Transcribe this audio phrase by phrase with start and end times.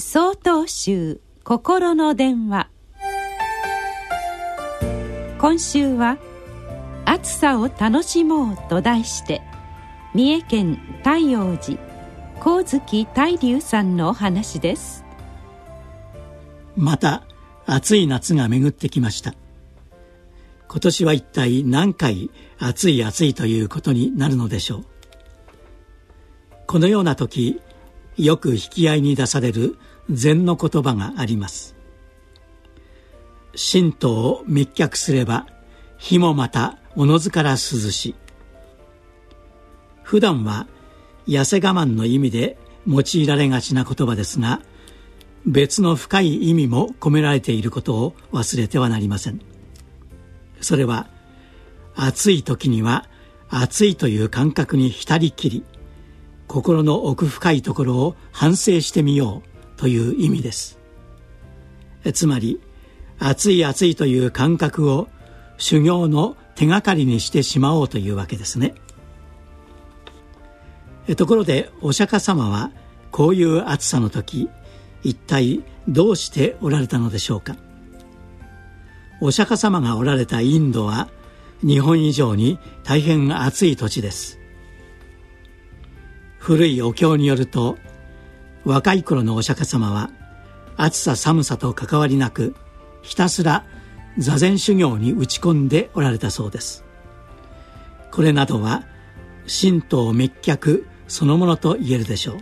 [0.00, 2.70] 総統集心の電話。
[5.40, 6.18] 今週は
[7.04, 9.42] 「暑さを楽しもう」と題して
[10.14, 11.80] 三重県太陽寺
[12.36, 15.04] 光月大龍さんのお話です。
[16.76, 17.24] また
[17.66, 19.34] 暑い夏が巡ってきました。
[20.68, 22.30] 今年は一体何回
[22.60, 24.84] 暑い暑いということになるのでしょう。
[26.68, 27.60] このような時
[28.16, 29.76] よく引き合いに出される
[30.10, 31.76] 禅の言葉があります。
[33.72, 35.46] 神道を密脚すれば
[35.96, 38.14] 火もまたおのずから涼し
[40.02, 40.68] 普段は
[41.26, 42.56] 痩せ我慢の意味で
[42.86, 44.60] 用いられがちな言葉ですが
[45.44, 49.40] 別の深い意味も込められていることを忘れてはなりません。
[50.60, 51.08] それは
[51.94, 53.08] 暑い時には
[53.48, 55.64] 暑いという感覚に浸りきり
[56.46, 59.57] 心の奥深いところを反省してみよう。
[59.78, 60.78] という意味です。
[62.12, 62.60] つまり
[63.18, 65.08] 暑い暑いという感覚を
[65.56, 68.74] 修行の手がかりにしてしまおうというわけですね。
[71.16, 72.70] ところでお釈迦様は
[73.10, 74.50] こういう暑さの時
[75.02, 77.56] 一体どうしておられたのでしょうか。
[79.20, 81.08] お釈迦様がおられたインドは
[81.60, 84.38] 日本以上に大変暑い土地です。
[86.38, 87.78] 古いお経によると
[88.68, 90.10] 若い頃のお釈迦様は
[90.76, 92.54] 暑さ寒さと関わりなく
[93.00, 93.64] ひたすら
[94.18, 96.84] 座禅修行に打ち込んでおられたそうです。
[98.10, 98.84] これなどは
[99.48, 102.36] 神道滅却そのものと言えるでしょ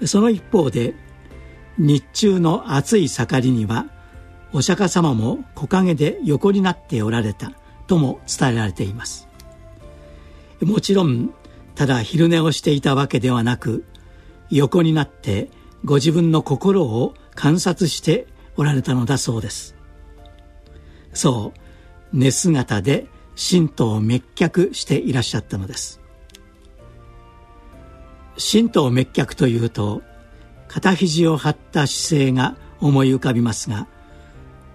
[0.00, 0.06] う。
[0.06, 0.94] その一方で
[1.76, 3.86] 日中の暑い盛りには
[4.52, 7.54] お釈迦様も木陰で横になっておられた
[7.88, 9.26] とも伝えられています。
[10.60, 11.34] もちろん
[11.74, 13.84] ただ昼寝をしていたわけではなく
[14.58, 15.48] 横になって
[15.84, 19.74] ご自分の心を観察しておられたのだそうです。
[21.14, 23.06] そう寝姿で
[23.36, 26.00] 神道を滅却していらっしゃったのです。
[28.36, 30.02] 神道滅却というと
[30.68, 33.86] 肩肘を張った姿勢が思い浮かびますが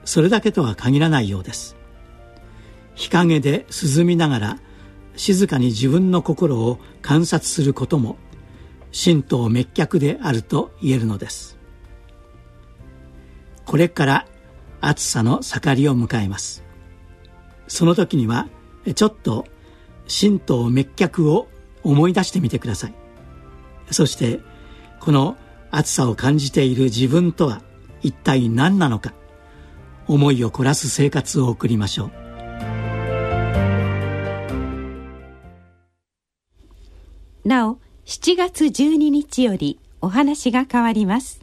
[0.06, 1.76] それだけとは限らないようです。
[2.96, 4.60] 日陰で涼みながら
[5.16, 8.18] 静かに自分の心を観察することも
[8.92, 11.58] 神道滅却であると言えるのです。
[13.66, 14.28] これから
[14.80, 16.64] 暑さの盛りを迎えます。
[17.68, 18.48] その時には
[18.96, 19.46] ちょっと
[20.08, 21.48] 神道滅却を
[21.84, 22.94] 思い出してみてください。
[23.92, 24.40] そして
[25.00, 25.38] この
[25.72, 27.62] 暑さを感じている自分とは
[28.02, 29.14] 一体何なのか
[30.08, 32.28] 思いを凝らす生活を送りましょう。
[37.48, 41.42] なお7月12日よりお話が変わります。